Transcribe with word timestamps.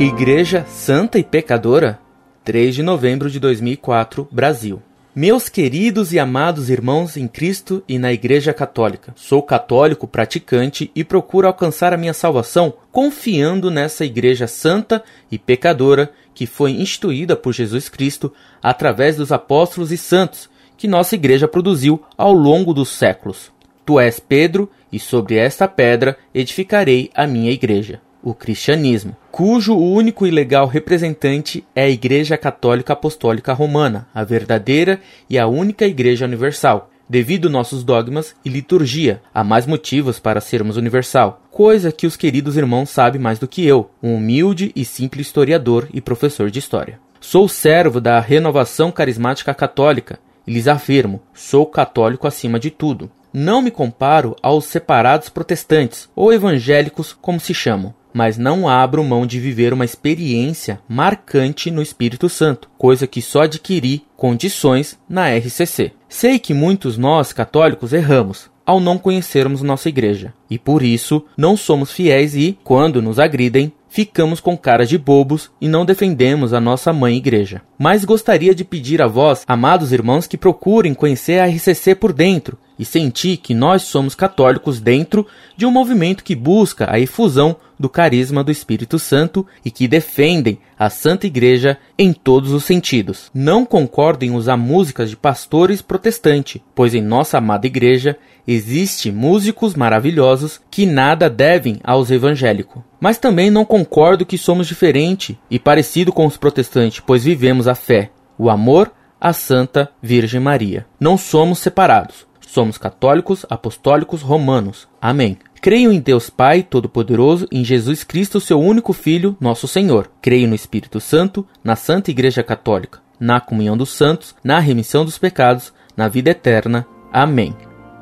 Igreja 0.00 0.64
Santa 0.66 1.18
e 1.18 1.22
Pecadora, 1.22 2.00
3 2.42 2.74
de 2.74 2.82
novembro 2.82 3.28
de 3.28 3.38
2004, 3.38 4.26
Brasil. 4.32 4.80
Meus 5.14 5.50
queridos 5.50 6.14
e 6.14 6.18
amados 6.18 6.70
irmãos 6.70 7.18
em 7.18 7.28
Cristo 7.28 7.84
e 7.86 7.98
na 7.98 8.10
Igreja 8.10 8.54
Católica, 8.54 9.12
sou 9.14 9.42
católico 9.42 10.08
praticante 10.08 10.90
e 10.96 11.04
procuro 11.04 11.46
alcançar 11.46 11.92
a 11.92 11.98
minha 11.98 12.14
salvação 12.14 12.72
confiando 12.90 13.70
nessa 13.70 14.02
Igreja 14.02 14.46
Santa 14.46 15.04
e 15.30 15.38
Pecadora 15.38 16.10
que 16.32 16.46
foi 16.46 16.70
instituída 16.70 17.36
por 17.36 17.52
Jesus 17.52 17.90
Cristo 17.90 18.32
através 18.62 19.16
dos 19.16 19.30
apóstolos 19.30 19.92
e 19.92 19.98
santos 19.98 20.48
que 20.78 20.88
nossa 20.88 21.14
Igreja 21.14 21.46
produziu 21.46 22.02
ao 22.16 22.32
longo 22.32 22.72
dos 22.72 22.88
séculos. 22.88 23.52
Tu 23.84 24.00
és 24.00 24.18
Pedro, 24.18 24.70
e 24.90 24.98
sobre 24.98 25.36
esta 25.36 25.68
pedra 25.68 26.16
edificarei 26.32 27.10
a 27.14 27.26
minha 27.26 27.52
Igreja 27.52 28.00
o 28.22 28.34
cristianismo, 28.34 29.16
cujo 29.30 29.76
único 29.76 30.26
e 30.26 30.30
legal 30.30 30.66
representante 30.66 31.64
é 31.74 31.84
a 31.84 31.90
Igreja 31.90 32.36
Católica 32.36 32.92
Apostólica 32.92 33.52
Romana, 33.52 34.06
a 34.14 34.22
verdadeira 34.22 35.00
e 35.28 35.38
a 35.38 35.46
única 35.46 35.86
Igreja 35.86 36.24
Universal. 36.24 36.90
Devido 37.08 37.50
nossos 37.50 37.82
dogmas 37.82 38.36
e 38.44 38.48
liturgia, 38.48 39.20
há 39.34 39.42
mais 39.42 39.66
motivos 39.66 40.20
para 40.20 40.40
sermos 40.40 40.76
universal, 40.76 41.42
coisa 41.50 41.90
que 41.90 42.06
os 42.06 42.16
queridos 42.16 42.56
irmãos 42.56 42.88
sabem 42.88 43.20
mais 43.20 43.36
do 43.38 43.48
que 43.48 43.66
eu, 43.66 43.90
um 44.00 44.14
humilde 44.14 44.70
e 44.76 44.84
simples 44.84 45.26
historiador 45.26 45.88
e 45.92 46.00
professor 46.00 46.52
de 46.52 46.60
história. 46.60 47.00
Sou 47.20 47.48
servo 47.48 48.00
da 48.00 48.20
renovação 48.20 48.92
carismática 48.92 49.52
católica 49.52 50.20
e 50.46 50.52
lhes 50.52 50.68
afirmo: 50.68 51.20
sou 51.34 51.66
católico 51.66 52.28
acima 52.28 52.60
de 52.60 52.70
tudo. 52.70 53.10
Não 53.32 53.60
me 53.60 53.72
comparo 53.72 54.36
aos 54.40 54.66
separados 54.66 55.28
protestantes 55.28 56.08
ou 56.14 56.32
evangélicos, 56.32 57.12
como 57.12 57.40
se 57.40 57.52
chamam 57.52 57.94
mas 58.12 58.38
não 58.38 58.68
abro 58.68 59.04
mão 59.04 59.26
de 59.26 59.40
viver 59.40 59.72
uma 59.72 59.84
experiência 59.84 60.80
marcante 60.88 61.70
no 61.70 61.82
Espírito 61.82 62.28
Santo, 62.28 62.68
coisa 62.76 63.06
que 63.06 63.22
só 63.22 63.42
adquiri 63.42 64.04
condições 64.16 64.98
na 65.08 65.28
RCC. 65.28 65.92
Sei 66.08 66.38
que 66.38 66.52
muitos 66.54 66.98
nós 66.98 67.32
católicos 67.32 67.92
erramos 67.92 68.50
ao 68.66 68.78
não 68.78 68.98
conhecermos 68.98 69.62
nossa 69.62 69.88
igreja, 69.88 70.32
e 70.48 70.56
por 70.56 70.82
isso 70.82 71.24
não 71.36 71.56
somos 71.56 71.90
fiéis 71.90 72.36
e, 72.36 72.56
quando 72.62 73.02
nos 73.02 73.18
agridem, 73.18 73.72
ficamos 73.88 74.38
com 74.38 74.56
cara 74.56 74.86
de 74.86 74.96
bobos 74.96 75.50
e 75.60 75.66
não 75.66 75.84
defendemos 75.84 76.52
a 76.52 76.60
nossa 76.60 76.92
mãe 76.92 77.16
igreja. 77.16 77.62
Mas 77.76 78.04
gostaria 78.04 78.54
de 78.54 78.64
pedir 78.64 79.02
a 79.02 79.08
vós, 79.08 79.42
amados 79.46 79.92
irmãos, 79.92 80.28
que 80.28 80.38
procurem 80.38 80.94
conhecer 80.94 81.40
a 81.40 81.46
RCC 81.46 81.96
por 81.96 82.12
dentro 82.12 82.56
e 82.80 82.84
sentir 82.86 83.36
que 83.36 83.52
nós 83.52 83.82
somos 83.82 84.14
católicos 84.14 84.80
dentro 84.80 85.26
de 85.54 85.66
um 85.66 85.70
movimento 85.70 86.24
que 86.24 86.34
busca 86.34 86.90
a 86.90 86.98
efusão 86.98 87.54
do 87.78 87.90
carisma 87.90 88.42
do 88.42 88.50
Espírito 88.50 88.98
Santo 88.98 89.46
e 89.62 89.70
que 89.70 89.86
defendem 89.86 90.58
a 90.78 90.88
Santa 90.88 91.26
Igreja 91.26 91.76
em 91.98 92.10
todos 92.10 92.52
os 92.52 92.64
sentidos. 92.64 93.30
Não 93.34 93.66
concordo 93.66 94.24
em 94.24 94.30
usar 94.30 94.56
músicas 94.56 95.10
de 95.10 95.16
pastores 95.16 95.82
protestantes, 95.82 96.62
pois 96.74 96.94
em 96.94 97.02
nossa 97.02 97.36
amada 97.36 97.66
igreja 97.66 98.16
existe 98.48 99.12
músicos 99.12 99.74
maravilhosos 99.74 100.58
que 100.70 100.86
nada 100.86 101.28
devem 101.28 101.80
aos 101.84 102.10
evangélicos. 102.10 102.82
Mas 102.98 103.18
também 103.18 103.50
não 103.50 103.66
concordo 103.66 104.24
que 104.24 104.38
somos 104.38 104.66
diferente 104.66 105.38
e 105.50 105.58
parecido 105.58 106.14
com 106.14 106.26
os 106.26 106.38
protestantes, 106.38 107.02
pois 107.06 107.24
vivemos 107.24 107.68
a 107.68 107.74
fé, 107.74 108.10
o 108.38 108.48
amor, 108.48 108.90
a 109.20 109.34
Santa 109.34 109.90
Virgem 110.02 110.40
Maria. 110.40 110.86
Não 110.98 111.18
somos 111.18 111.58
separados. 111.58 112.29
Somos 112.52 112.76
católicos, 112.76 113.46
apostólicos, 113.48 114.22
romanos. 114.22 114.88
Amém. 115.00 115.38
Creio 115.62 115.92
em 115.92 116.00
Deus 116.00 116.28
Pai 116.28 116.64
Todo-Poderoso, 116.64 117.46
em 117.52 117.64
Jesus 117.64 118.02
Cristo, 118.02 118.40
seu 118.40 118.58
único 118.58 118.92
Filho, 118.92 119.36
nosso 119.40 119.68
Senhor. 119.68 120.10
Creio 120.20 120.48
no 120.48 120.54
Espírito 120.56 120.98
Santo, 120.98 121.46
na 121.62 121.76
Santa 121.76 122.10
Igreja 122.10 122.42
Católica, 122.42 122.98
na 123.20 123.40
comunhão 123.40 123.76
dos 123.76 123.90
santos, 123.90 124.34
na 124.42 124.58
remissão 124.58 125.04
dos 125.04 125.16
pecados, 125.16 125.72
na 125.96 126.08
vida 126.08 126.30
eterna. 126.30 126.84
Amém. 127.12 127.54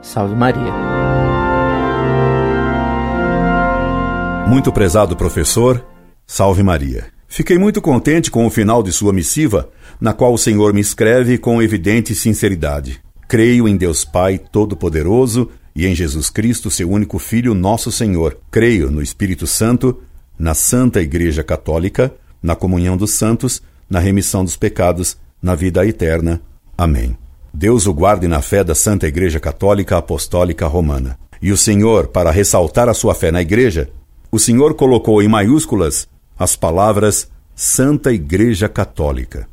Salve 0.00 0.34
Maria. 0.34 0.72
Muito 4.48 4.72
prezado 4.72 5.16
professor, 5.16 5.84
salve 6.26 6.62
Maria. 6.62 7.08
Fiquei 7.28 7.58
muito 7.58 7.82
contente 7.82 8.30
com 8.30 8.46
o 8.46 8.50
final 8.50 8.82
de 8.82 8.90
sua 8.90 9.12
missiva, 9.12 9.68
na 10.00 10.14
qual 10.14 10.32
o 10.32 10.38
Senhor 10.38 10.72
me 10.72 10.80
escreve 10.80 11.36
com 11.36 11.60
evidente 11.60 12.14
sinceridade. 12.14 13.02
Creio 13.30 13.68
em 13.68 13.76
Deus 13.76 14.04
Pai 14.04 14.38
Todo-Poderoso 14.38 15.50
e 15.72 15.86
em 15.86 15.94
Jesus 15.94 16.28
Cristo, 16.28 16.68
seu 16.68 16.90
único 16.90 17.16
Filho, 17.16 17.54
nosso 17.54 17.92
Senhor. 17.92 18.36
Creio 18.50 18.90
no 18.90 19.00
Espírito 19.00 19.46
Santo, 19.46 20.02
na 20.36 20.52
Santa 20.52 21.00
Igreja 21.00 21.44
Católica, 21.44 22.12
na 22.42 22.56
comunhão 22.56 22.96
dos 22.96 23.12
santos, 23.12 23.62
na 23.88 24.00
remissão 24.00 24.44
dos 24.44 24.56
pecados, 24.56 25.16
na 25.40 25.54
vida 25.54 25.86
eterna. 25.86 26.42
Amém. 26.76 27.16
Deus 27.54 27.86
o 27.86 27.94
guarde 27.94 28.26
na 28.26 28.42
fé 28.42 28.64
da 28.64 28.74
Santa 28.74 29.06
Igreja 29.06 29.38
Católica 29.38 29.96
Apostólica 29.96 30.66
Romana. 30.66 31.16
E 31.40 31.52
o 31.52 31.56
Senhor, 31.56 32.08
para 32.08 32.32
ressaltar 32.32 32.88
a 32.88 32.94
sua 32.94 33.14
fé 33.14 33.30
na 33.30 33.40
Igreja, 33.40 33.88
o 34.32 34.40
Senhor 34.40 34.74
colocou 34.74 35.22
em 35.22 35.28
maiúsculas 35.28 36.08
as 36.36 36.56
palavras 36.56 37.30
Santa 37.54 38.12
Igreja 38.12 38.68
Católica. 38.68 39.46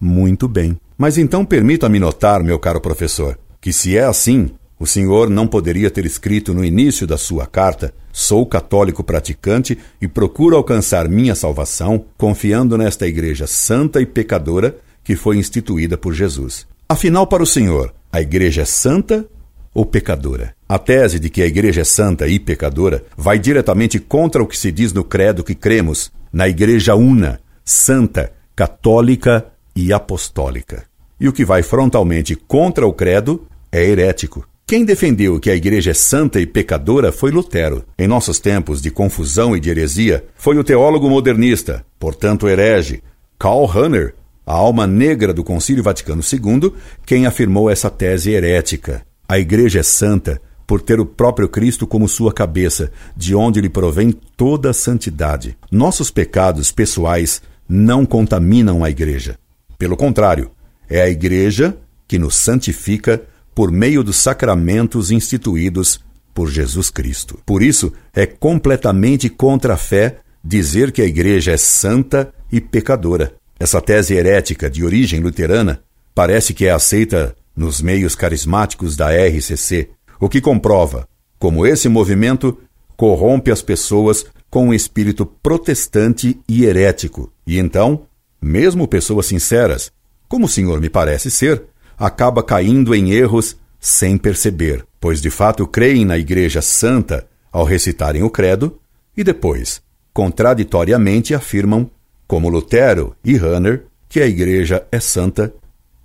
Muito 0.00 0.46
bem. 0.46 0.78
Mas 0.96 1.18
então 1.18 1.44
permita-me 1.44 1.98
notar, 1.98 2.42
meu 2.42 2.58
caro 2.58 2.80
professor, 2.80 3.38
que 3.60 3.72
se 3.72 3.96
é 3.96 4.04
assim, 4.04 4.50
o 4.78 4.86
senhor 4.86 5.30
não 5.30 5.46
poderia 5.46 5.90
ter 5.90 6.04
escrito 6.04 6.52
no 6.52 6.64
início 6.64 7.06
da 7.06 7.16
sua 7.16 7.46
carta: 7.46 7.94
Sou 8.12 8.46
católico 8.46 9.02
praticante 9.02 9.78
e 10.00 10.06
procuro 10.06 10.56
alcançar 10.56 11.08
minha 11.08 11.34
salvação 11.34 12.04
confiando 12.16 12.76
nesta 12.78 13.06
igreja 13.06 13.46
santa 13.46 14.00
e 14.00 14.06
pecadora 14.06 14.76
que 15.02 15.16
foi 15.16 15.36
instituída 15.36 15.96
por 15.96 16.14
Jesus. 16.14 16.66
Afinal, 16.88 17.26
para 17.26 17.42
o 17.42 17.46
senhor, 17.46 17.92
a 18.12 18.20
igreja 18.20 18.62
é 18.62 18.64
santa 18.64 19.26
ou 19.72 19.84
pecadora? 19.84 20.54
A 20.68 20.78
tese 20.78 21.18
de 21.18 21.28
que 21.28 21.42
a 21.42 21.46
igreja 21.46 21.80
é 21.80 21.84
santa 21.84 22.28
e 22.28 22.38
pecadora 22.38 23.04
vai 23.16 23.38
diretamente 23.38 23.98
contra 23.98 24.42
o 24.42 24.46
que 24.46 24.56
se 24.56 24.70
diz 24.70 24.92
no 24.92 25.02
credo 25.02 25.42
que 25.42 25.54
cremos 25.54 26.12
na 26.32 26.48
igreja 26.48 26.94
una, 26.94 27.40
santa, 27.64 28.32
católica 28.54 29.46
e 29.74 29.92
apostólica. 29.92 30.84
E 31.20 31.28
o 31.28 31.32
que 31.32 31.44
vai 31.44 31.62
frontalmente 31.62 32.34
contra 32.34 32.86
o 32.86 32.92
credo 32.92 33.46
é 33.70 33.82
herético. 33.84 34.46
Quem 34.66 34.84
defendeu 34.84 35.38
que 35.38 35.50
a 35.50 35.54
igreja 35.54 35.90
é 35.90 35.94
santa 35.94 36.40
e 36.40 36.46
pecadora 36.46 37.12
foi 37.12 37.30
Lutero. 37.30 37.84
Em 37.98 38.08
nossos 38.08 38.40
tempos 38.40 38.80
de 38.80 38.90
confusão 38.90 39.54
e 39.54 39.60
de 39.60 39.68
heresia, 39.68 40.24
foi 40.36 40.56
o 40.56 40.64
teólogo 40.64 41.08
modernista, 41.08 41.84
portanto 41.98 42.48
herege, 42.48 43.02
Karl 43.38 43.66
Rahner, 43.66 44.14
a 44.46 44.54
alma 44.54 44.86
negra 44.86 45.34
do 45.34 45.44
Concílio 45.44 45.82
Vaticano 45.82 46.22
II, 46.22 46.72
quem 47.04 47.26
afirmou 47.26 47.68
essa 47.68 47.90
tese 47.90 48.30
herética. 48.30 49.04
A 49.28 49.38
igreja 49.38 49.80
é 49.80 49.82
santa 49.82 50.40
por 50.66 50.80
ter 50.80 50.98
o 50.98 51.06
próprio 51.06 51.48
Cristo 51.48 51.86
como 51.86 52.08
sua 52.08 52.32
cabeça, 52.32 52.90
de 53.14 53.34
onde 53.34 53.60
lhe 53.60 53.68
provém 53.68 54.12
toda 54.36 54.70
a 54.70 54.74
santidade. 54.74 55.56
Nossos 55.70 56.10
pecados 56.10 56.72
pessoais 56.72 57.42
não 57.68 58.06
contaminam 58.06 58.82
a 58.82 58.90
igreja. 58.90 59.38
Pelo 59.78 59.96
contrário, 59.96 60.50
é 60.88 61.00
a 61.00 61.08
Igreja 61.08 61.76
que 62.06 62.18
nos 62.18 62.36
santifica 62.36 63.22
por 63.54 63.70
meio 63.70 64.02
dos 64.02 64.16
sacramentos 64.16 65.10
instituídos 65.10 66.00
por 66.34 66.50
Jesus 66.50 66.90
Cristo. 66.90 67.38
Por 67.46 67.62
isso, 67.62 67.92
é 68.12 68.26
completamente 68.26 69.28
contra 69.28 69.74
a 69.74 69.76
fé 69.76 70.18
dizer 70.42 70.92
que 70.92 71.00
a 71.00 71.06
Igreja 71.06 71.52
é 71.52 71.56
santa 71.56 72.32
e 72.50 72.60
pecadora. 72.60 73.34
Essa 73.58 73.80
tese 73.80 74.14
herética 74.14 74.68
de 74.68 74.84
origem 74.84 75.20
luterana 75.20 75.82
parece 76.14 76.52
que 76.52 76.66
é 76.66 76.70
aceita 76.70 77.34
nos 77.56 77.80
meios 77.80 78.14
carismáticos 78.14 78.96
da 78.96 79.10
RCC, 79.10 79.90
o 80.20 80.28
que 80.28 80.40
comprova 80.40 81.08
como 81.38 81.66
esse 81.66 81.88
movimento 81.88 82.58
corrompe 82.96 83.50
as 83.50 83.62
pessoas 83.62 84.24
com 84.48 84.68
um 84.68 84.74
espírito 84.74 85.26
protestante 85.26 86.40
e 86.48 86.64
herético, 86.64 87.32
e 87.46 87.58
então 87.58 88.06
mesmo 88.44 88.86
pessoas 88.86 89.26
sinceras, 89.26 89.90
como 90.28 90.44
o 90.46 90.48
senhor 90.48 90.80
me 90.80 90.90
parece 90.90 91.30
ser, 91.30 91.62
acaba 91.98 92.42
caindo 92.42 92.94
em 92.94 93.10
erros 93.10 93.56
sem 93.80 94.18
perceber, 94.18 94.84
pois 95.00 95.20
de 95.20 95.30
fato 95.30 95.66
creem 95.66 96.04
na 96.04 96.18
Igreja 96.18 96.60
Santa 96.60 97.26
ao 97.50 97.64
recitarem 97.64 98.22
o 98.22 98.30
credo 98.30 98.78
e 99.16 99.24
depois, 99.24 99.80
contraditoriamente, 100.12 101.34
afirmam, 101.34 101.90
como 102.26 102.48
Lutero 102.48 103.16
e 103.24 103.36
Hanner, 103.36 103.86
que 104.08 104.20
a 104.20 104.26
Igreja 104.26 104.86
é 104.90 105.00
santa 105.00 105.52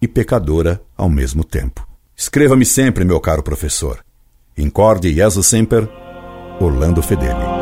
e 0.00 0.06
pecadora 0.08 0.80
ao 0.96 1.08
mesmo 1.08 1.44
tempo. 1.44 1.86
Escreva-me 2.16 2.64
sempre, 2.64 3.04
meu 3.04 3.20
caro 3.20 3.42
professor. 3.42 4.04
Incorde 4.56 5.12
Jesus 5.12 5.46
Semper, 5.46 5.88
Orlando 6.60 7.02
Fedeli. 7.02 7.55